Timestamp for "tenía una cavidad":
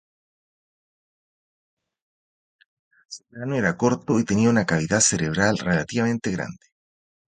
4.25-4.99